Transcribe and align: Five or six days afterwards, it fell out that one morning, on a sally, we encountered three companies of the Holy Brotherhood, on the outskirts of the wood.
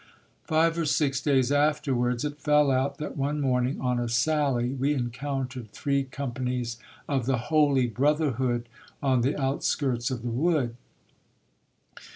Five 0.45 0.79
or 0.79 0.85
six 0.85 1.21
days 1.21 1.51
afterwards, 1.51 2.25
it 2.25 2.41
fell 2.41 2.71
out 2.71 2.97
that 2.97 3.15
one 3.15 3.39
morning, 3.39 3.79
on 3.79 3.99
a 3.99 4.09
sally, 4.09 4.69
we 4.71 4.95
encountered 4.95 5.71
three 5.73 6.05
companies 6.05 6.79
of 7.07 7.27
the 7.27 7.37
Holy 7.37 7.85
Brotherhood, 7.85 8.67
on 9.03 9.21
the 9.21 9.39
outskirts 9.39 10.09
of 10.09 10.23
the 10.23 10.29
wood. 10.31 10.75